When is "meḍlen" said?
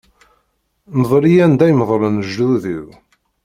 1.79-2.21